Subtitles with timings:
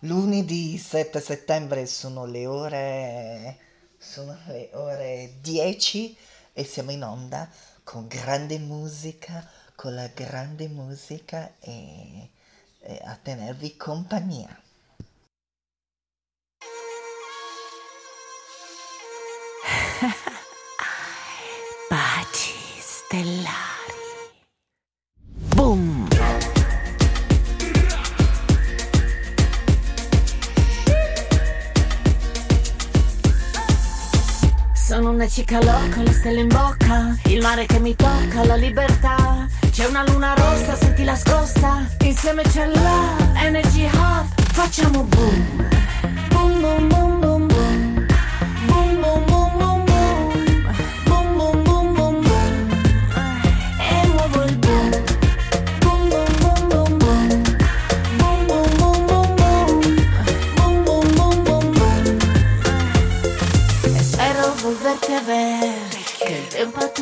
[0.00, 3.58] lunedì 7 settembre sono le ore,
[3.98, 6.16] sono le ore 10
[6.52, 7.48] e siamo in onda
[7.82, 12.30] con grande musica, con la grande musica e,
[12.80, 14.62] e a tenervi compagnia.
[35.30, 35.60] cica
[35.94, 39.46] con le stelle in bocca, il mare che mi tocca, la libertà.
[39.70, 45.68] C'è una luna rossa, senti la scossa, insieme c'è love, energy hub, facciamo boom.
[46.30, 47.29] Boom boom boom boom.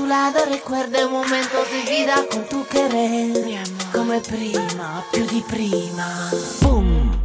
[0.09, 3.63] lado recuerdo el momento de vida con tu querer.
[3.93, 6.31] Come prima, più di prima.
[6.61, 7.17] Boom.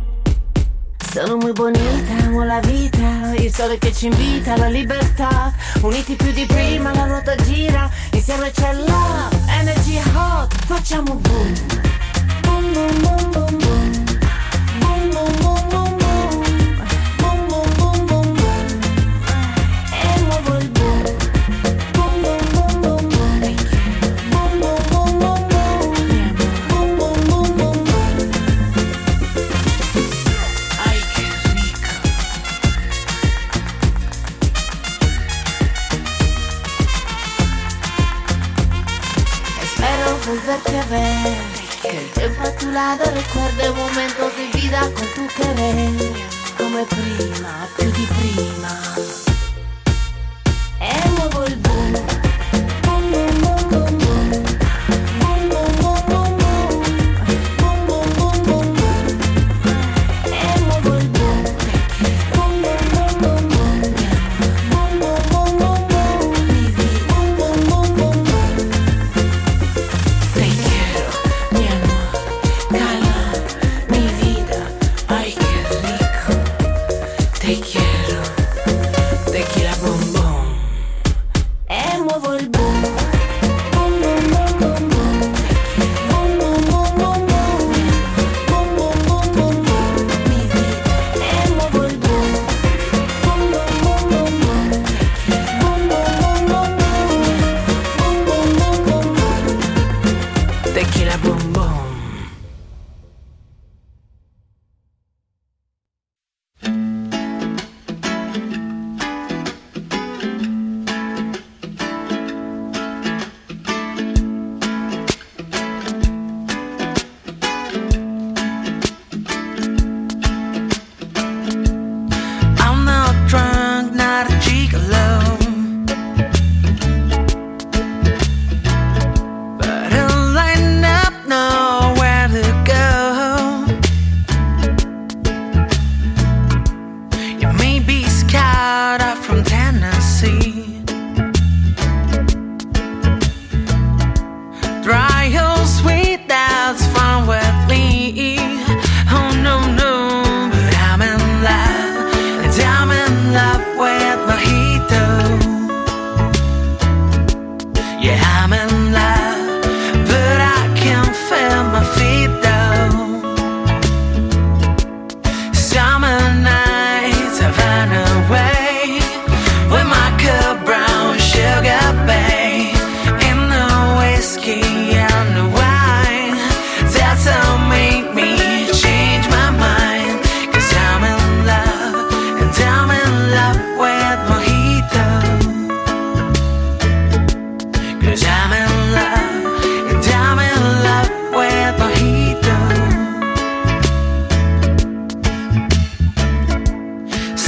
[1.13, 5.53] Sono muy bonita, amo la vita, il sole che ci invita, la libertà.
[5.81, 11.53] Uniti più di prima, la ruota gira, insieme c'è love, energy hot, facciamo boom.
[12.41, 14.02] Boom, boom, boom, boom, boom.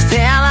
[0.10, 0.45] tell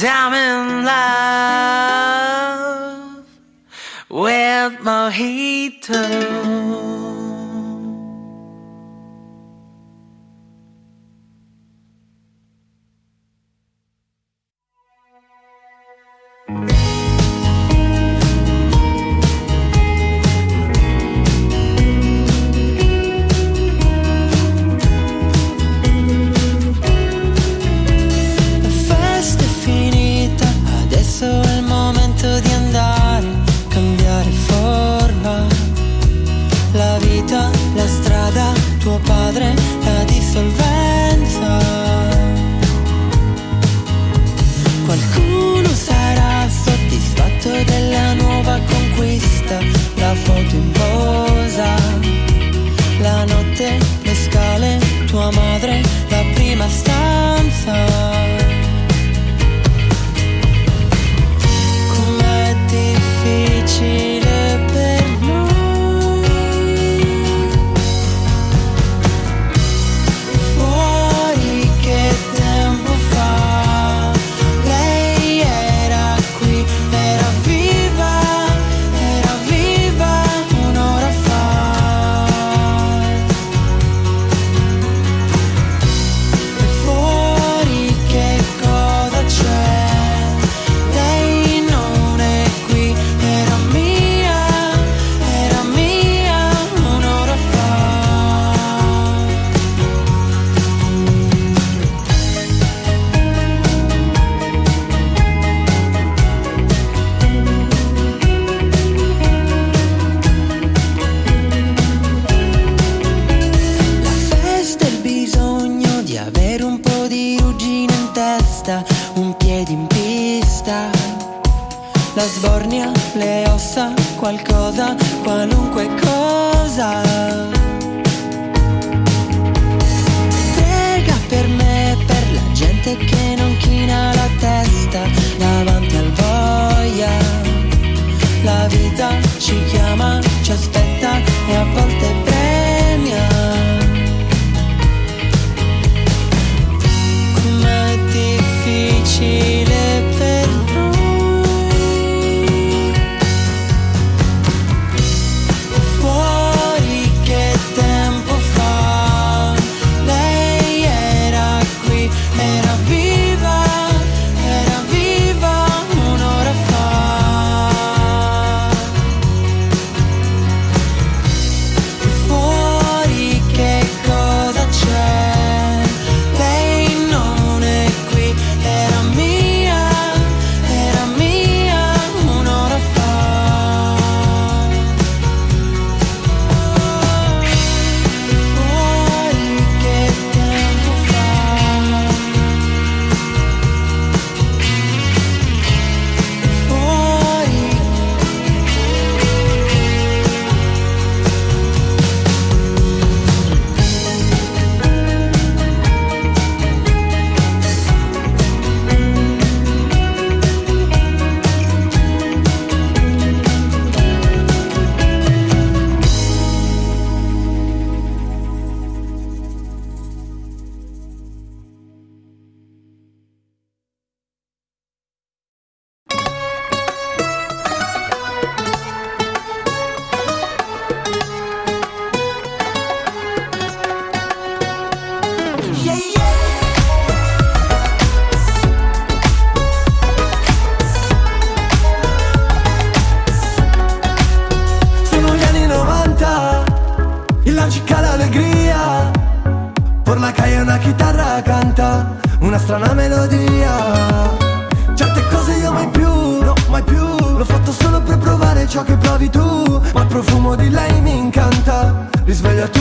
[0.00, 0.94] diamond love
[4.08, 6.87] with mojito.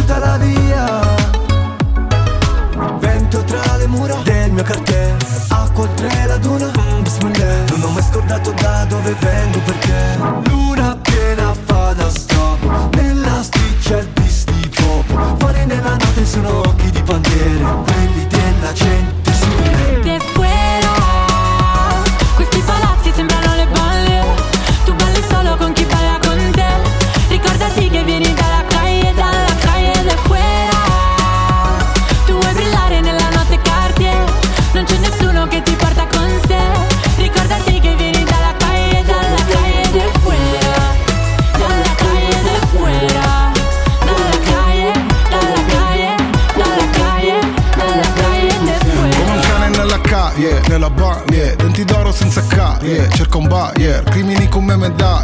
[0.07, 1.15] La via.
[2.99, 5.17] Vento tra le mura del mio cartello
[5.49, 10.17] Acqua oltre la duna, mm, bismillah Non ho mai scordato da dove vengo perché
[10.49, 12.95] Luna piena fa da stop.
[12.95, 19.16] Nella sticcia il sti pop Fuori nella notte sono occhi di bandiere Quelli della gente.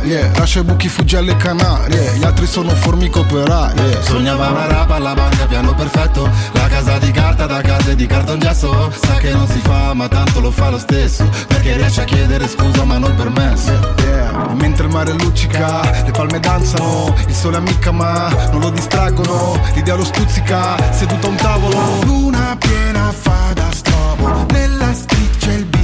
[0.03, 0.31] Yeah.
[0.37, 2.15] Lascia i buchi, fuggi alle Canarie.
[2.15, 6.29] Gli altri sono formiche operaie Sognava una rapa alla banca, piano perfetto.
[6.51, 10.39] La casa di carta da case di cartongesso Sa che non si fa, ma tanto
[10.39, 11.27] lo fa lo stesso.
[11.47, 13.71] Perché riesce a chiedere scusa ma non permesso.
[14.05, 14.51] Yeah.
[14.51, 19.59] E mentre il mare luccica, le palme danzano, il sole ammicca ma non lo distraggono,
[19.73, 22.03] l'idea lo stuzzica, seduto a un tavolo.
[22.03, 24.91] Luna piena fa da strobo, nella
[25.39, 25.82] c'è il bis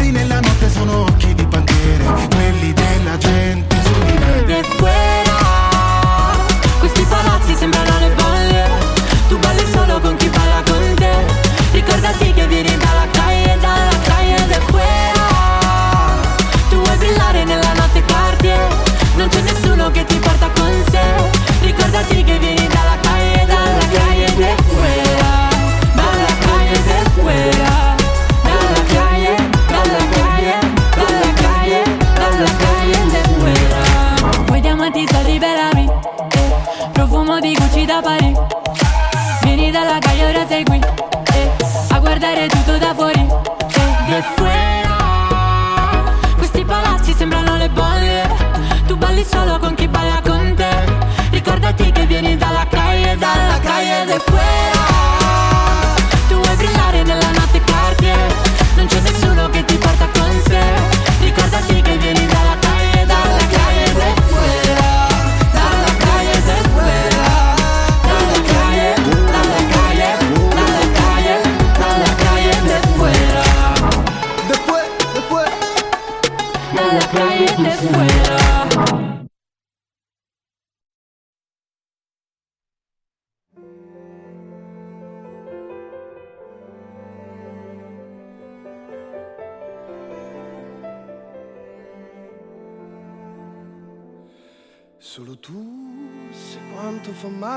[0.00, 5.29] fari nella notte sono occhi di bandiere, quelli della gente su di me.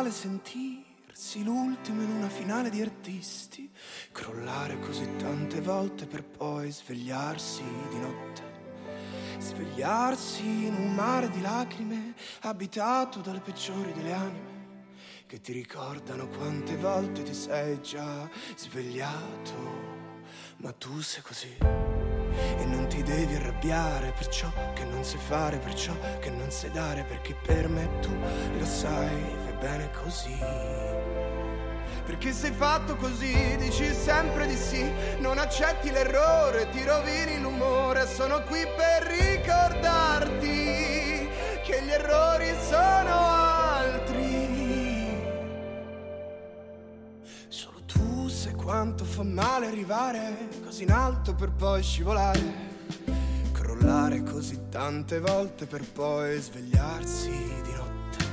[0.03, 3.71] Male sentirsi l'ultimo in una finale di artisti,
[4.11, 8.41] crollare così tante volte per poi svegliarsi di notte.
[9.37, 14.51] Svegliarsi in un mare di lacrime abitato dalle peggiori delle anime
[15.25, 19.55] che ti ricordano quante volte ti sei già svegliato.
[20.57, 21.92] Ma tu sei così
[22.57, 26.49] e non ti devi arrabbiare per ciò che non sai fare, per ciò che non
[26.51, 28.15] sai dare, perché per me tu
[28.57, 30.37] lo sai, fai bene così.
[32.05, 34.83] Perché sei fatto così, dici sempre di sì,
[35.19, 40.51] non accetti l'errore, ti rovini l'umore, sono qui per ricordarti
[41.63, 44.22] che gli errori sono altri.
[48.63, 52.71] Quanto fa male arrivare così in alto per poi scivolare.
[53.51, 58.25] Crollare così tante volte per poi svegliarsi di notte.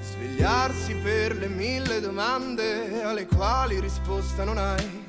[0.00, 5.04] Svegliarsi per le mille domande alle quali risposta non hai.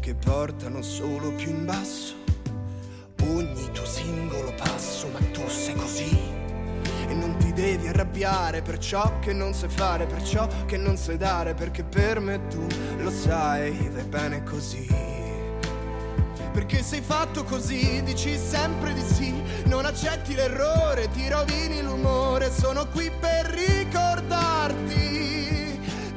[0.00, 2.16] Che portano solo più in basso
[3.22, 6.18] ogni tuo singolo passo, ma tu sei così.
[7.06, 10.96] E non ti devi arrabbiare per ciò che non sai fare, per ciò che non
[10.96, 12.64] sai dare, perché per me tu
[12.98, 14.86] lo sai, vai bene così.
[16.52, 19.34] Perché sei fatto così, dici sempre di sì,
[19.64, 24.96] non accetti l'errore, ti rovini l'umore, sono qui per ricordarti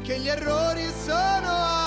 [0.03, 1.80] che gli errori sono altri,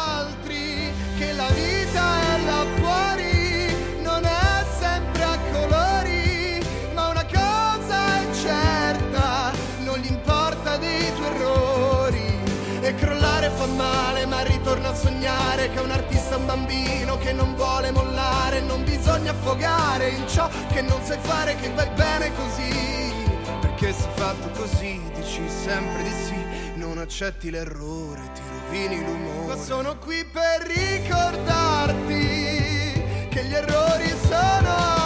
[15.04, 20.26] sognare che un artista è un bambino che non vuole mollare, non bisogna affogare in
[20.26, 23.12] ciò che non sai fare, che vai bene così.
[23.61, 26.34] Perché sei fatto così, dici sempre di sì,
[26.76, 29.54] non accetti l'errore, ti rovini l'umore.
[29.54, 32.08] Ma sono qui per ricordarti
[33.28, 35.03] che gli errori sono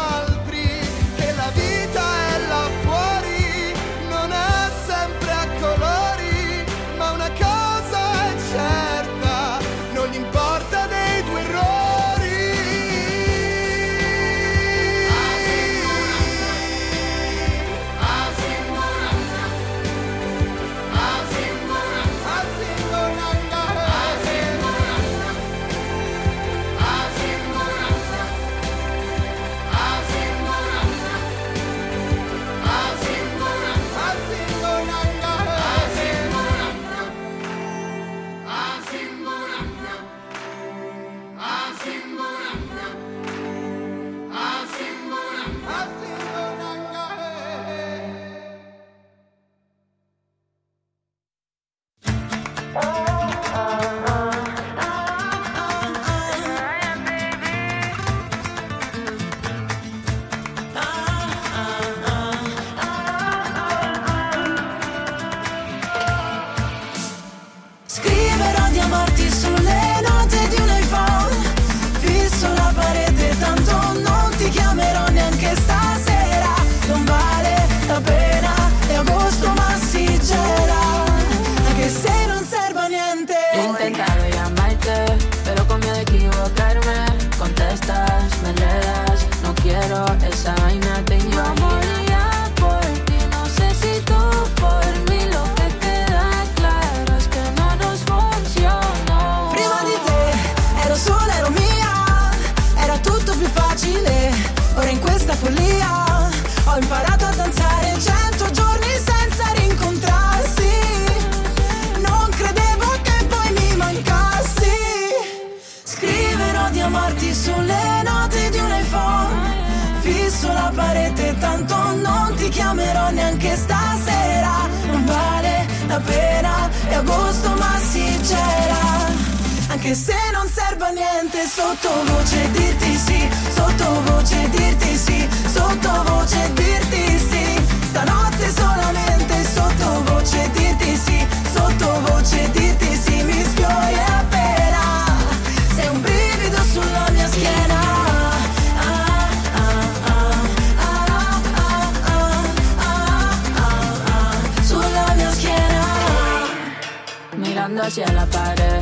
[157.88, 158.80] hacia la pared,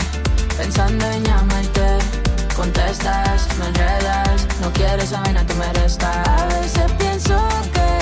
[0.59, 1.99] pensando en llamarte.
[2.57, 6.27] Contestas, me enredas, no quieres saber, no tú me restas.
[6.27, 7.39] A veces pienso
[7.73, 7.96] que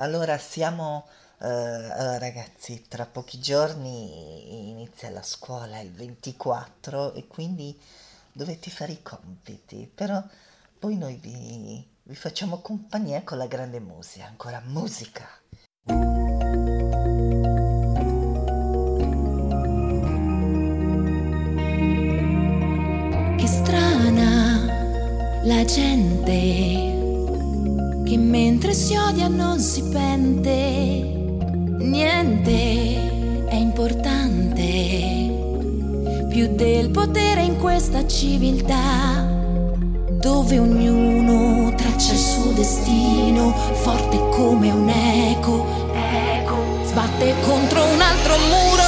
[0.00, 1.06] Allora siamo,
[1.40, 7.78] eh, allora ragazzi, tra pochi giorni inizia la scuola il 24 e quindi
[8.32, 10.22] dovete fare i compiti, però
[10.78, 15.28] poi noi vi, vi facciamo compagnia con la grande musica, ancora musica.
[23.36, 26.79] Che strana la gente
[28.10, 30.50] che mentre si odia non si pente,
[31.78, 35.28] niente è importante,
[36.28, 39.28] più del potere in questa civiltà,
[40.20, 46.56] dove ognuno traccia il suo destino, forte come un eco, eco.
[46.86, 48.79] sbatte contro un altro muro.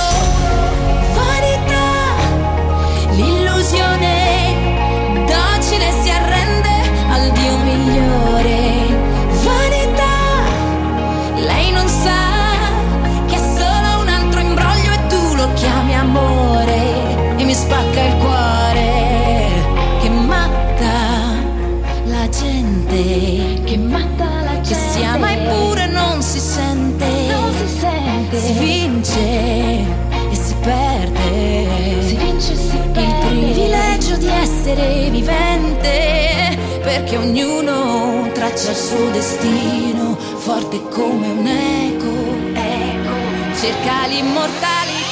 [34.72, 45.11] essere vivente, perché ognuno traccia il suo destino, forte come un eco, eco, cerca l'immortalità.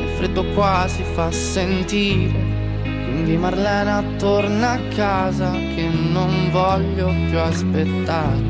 [0.21, 2.39] freddo qua si fa sentire.
[2.83, 8.43] Quindi Marlena torna a casa, che non voglio più aspettare.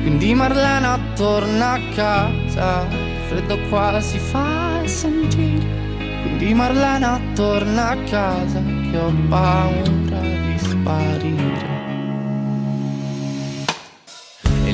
[0.00, 2.86] Quindi Marlena torna a casa,
[3.28, 5.66] freddo qua si fa sentire.
[6.22, 11.73] Quindi Marlena torna a casa, che ho paura di sparire.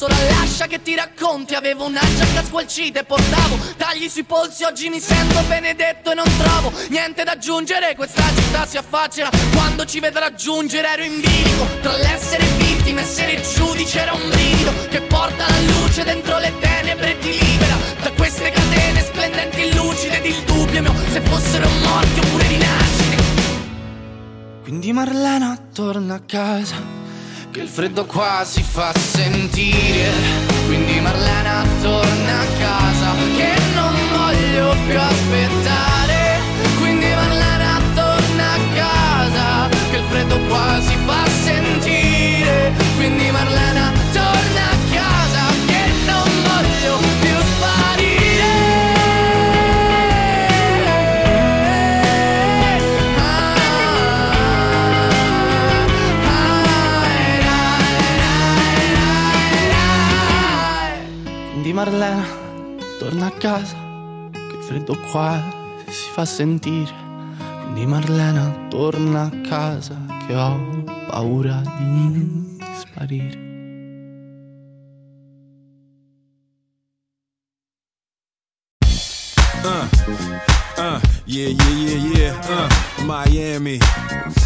[0.00, 1.54] solo lascia che ti racconti.
[1.54, 4.64] Avevo una giacca squalcita e portavo Tagli sui polsi.
[4.64, 7.94] Oggi mi sento benedetto e non trovo Niente da aggiungere.
[7.94, 10.88] Questa città si affaccia Quando ci vedrà giungere.
[10.88, 14.00] Ero in bilico Tra l'essere vittima e essere giudice.
[14.00, 17.76] Era un brivido Che porta la luce dentro le tenebre e ti libera.
[18.00, 23.22] Da queste catene splendenti e lucide Ed il dubbio mio Se fossero morti oppure rinascite.
[24.62, 26.99] Quindi Marlena torna a casa
[27.50, 30.10] che il freddo qua si fa sentire.
[30.66, 36.38] Quindi Marlena torna a casa che non voglio più aspettare.
[36.78, 42.72] Quindi Marlena torna a casa che il freddo qua si fa sentire.
[42.96, 43.69] Quindi Marlena
[61.80, 62.26] Marlena
[62.98, 63.74] torna a casa
[64.30, 65.42] che il freddo qua
[65.88, 66.92] si fa sentire.
[67.62, 73.48] Quindi Marlena torna a casa che ho paura di sparire.
[79.64, 79.88] Uh,
[80.76, 82.34] uh, yeah, yeah, yeah, yeah.
[82.46, 82.68] Uh,
[83.06, 83.78] Miami.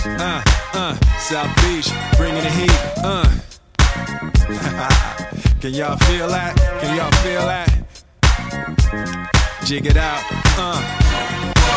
[0.05, 0.41] Uh,
[0.75, 2.71] uh, South Beach, bringing the heat.
[3.03, 3.27] Uh.
[5.65, 6.55] Can y'all feel that?
[6.83, 7.71] Can y'all feel that?
[9.65, 10.23] Jig it out.
[10.59, 11.54] Uh.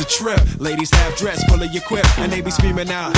[0.00, 0.40] A trip.
[0.58, 3.14] Ladies half dressed, full of your quip, and they be screaming out.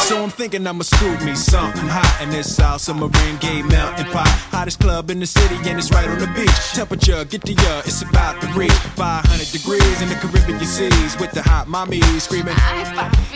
[0.00, 4.28] So I'm thinking I'ma scoop me something hot in this South Submarine Gay melting pot.
[4.52, 6.72] Hottest club in the city, and it's right on the beach.
[6.74, 11.32] Temperature, get to ya, it's about to reach 500 degrees in the Caribbean seas with
[11.32, 12.54] the hot mommy screaming.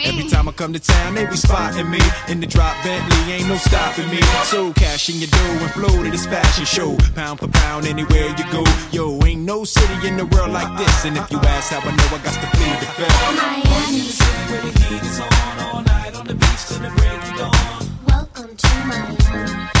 [0.03, 3.49] Every time I come to town, they be spotting me in the drop Bentley, ain't
[3.49, 4.21] no stopping me.
[4.45, 8.29] So cash in your dough and flow to this fashion show, pound for pound anywhere
[8.37, 8.63] you go.
[8.91, 11.91] Yo, ain't no city in the world like this, and if you ask how I
[11.95, 13.21] know, I got to plead the fifth.
[13.37, 14.11] Miami.
[14.51, 17.87] Where the heat is on all night on the beach till the break of dawn.
[18.05, 19.80] Welcome to Miami.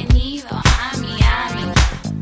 [0.00, 1.72] Bienvenido a Miami.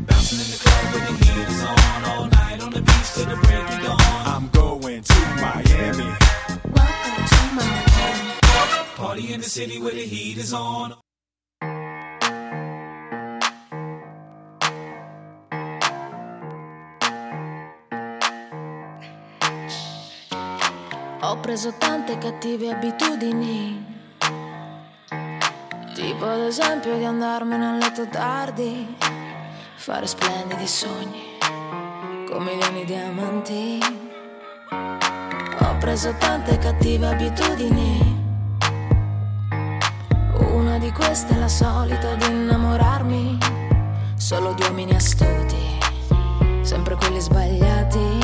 [0.05, 3.25] Bouncing in the club where the heat is on all night on the beach till
[3.25, 3.99] the break of dawn.
[4.25, 6.11] I'm going to Miami.
[6.75, 8.33] Welcome to Miami.
[8.97, 10.95] Party in the city where the heat is on.
[21.21, 23.98] Ho preso tante cattive abitudini.
[25.99, 28.95] Tipo ad esempio di andarmene a letto tardi,
[29.75, 31.37] fare splendidi sogni
[32.25, 33.79] con milioni di amanti.
[34.71, 38.17] Ho preso tante cattive abitudini.
[40.53, 43.37] Una di queste è la solita di innamorarmi
[44.15, 45.79] solo di uomini astuti,
[46.61, 48.18] sempre quelli sbagliati.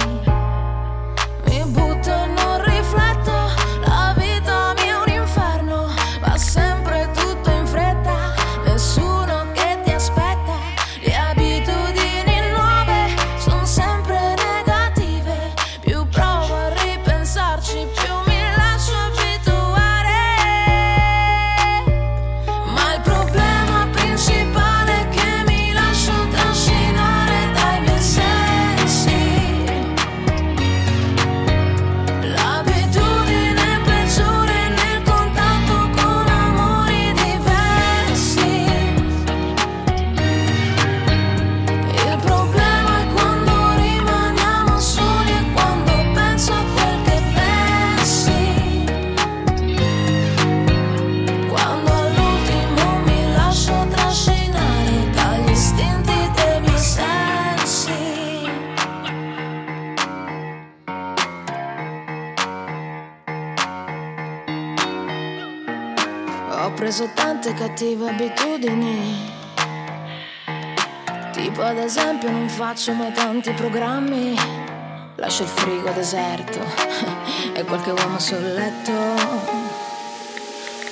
[67.45, 69.31] Tante cattive abitudini.
[71.31, 74.36] Tipo ad esempio non faccio mai tanti programmi.
[75.15, 76.60] Lascio il frigo deserto
[77.53, 78.91] e qualche uomo sul letto.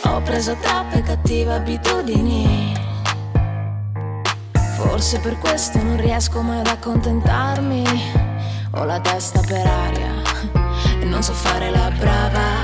[0.04, 2.74] Ho preso troppe cattive abitudini.
[4.76, 7.84] Forse per questo non riesco mai ad accontentarmi.
[8.76, 10.22] Ho la testa per aria
[11.02, 12.63] e non so fare la brava.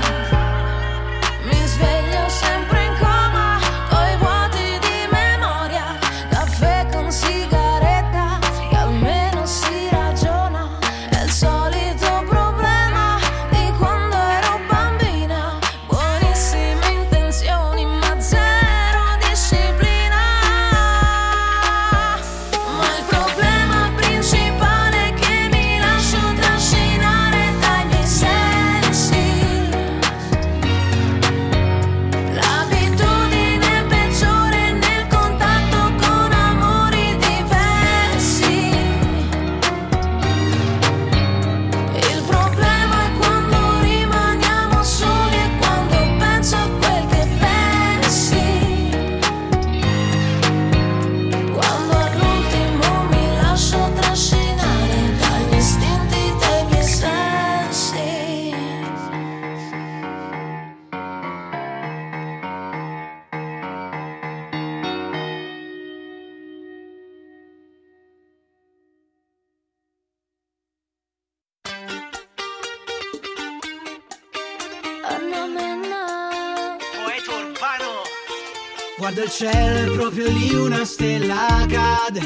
[79.40, 82.20] cielo e proprio lì una stella cade.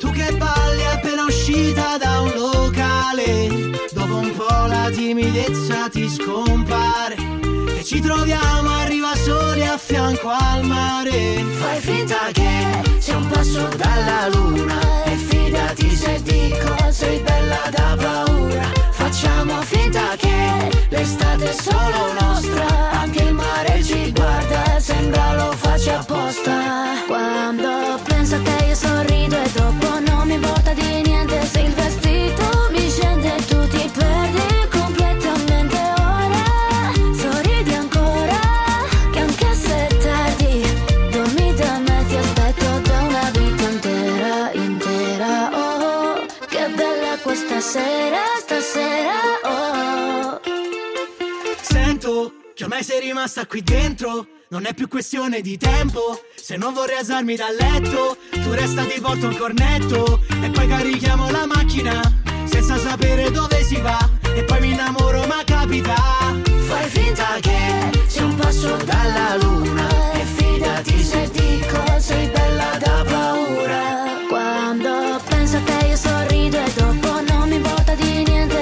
[0.00, 7.14] Tu che balli appena uscita da un locale, dopo un po' la timidezza ti scompare.
[7.78, 11.44] E ci troviamo arriva soli a fianco al mare.
[11.60, 15.04] Fai finta che sia un passo dalla luna
[15.74, 18.70] ti se dico sei bella da paura.
[18.90, 22.90] Facciamo finta che l'estate è solo nostra.
[22.90, 27.04] Anche il mare ci guarda, sembra lo faccia apposta.
[27.06, 31.09] Quando penso a te io sorrido e dopo non mi importa di niente
[52.80, 54.26] ormai sei rimasta qui dentro?
[54.48, 56.20] Non è più questione di tempo.
[56.34, 60.20] Se non vorrei alzarmi dal letto Tu resta di volta un cornetto.
[60.42, 62.00] E poi carichiamo la macchina
[62.44, 63.98] Senza sapere dove si va.
[64.34, 65.94] E poi mi innamoro ma capita.
[66.68, 70.12] Fai finta che sei un passo dalla luna.
[70.12, 74.24] E fidati se dico sei bella da paura.
[74.28, 78.59] Quando penso a te io sorrido e dopo non mi importa di niente.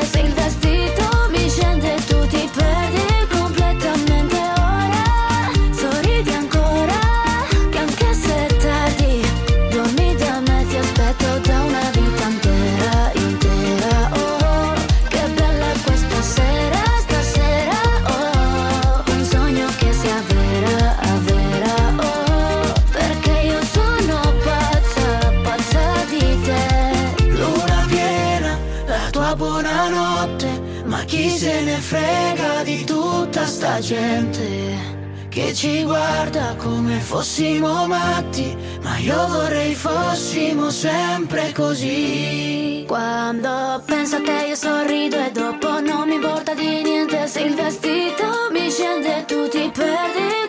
[33.69, 34.47] tanta gente
[35.29, 42.85] che ci guarda come fossimo matti, ma io vorrei fossimo sempre così.
[42.87, 47.55] Quando penso a te io sorrido e dopo non mi importa di niente se il
[47.55, 50.48] vestito mi scende e tu ti perdi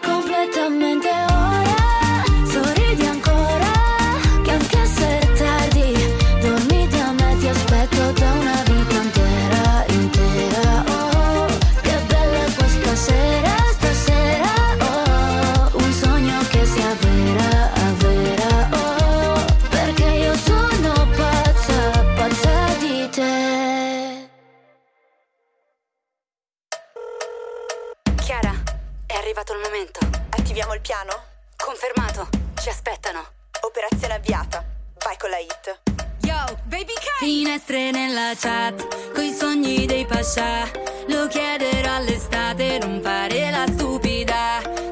[37.31, 40.67] Finestre nella chat, coi sogni dei pascià.
[41.09, 44.88] Lo chiederò all'estate, non fare la stupida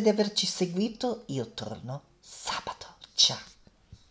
[0.00, 2.02] Grazie di averci seguito, io torno.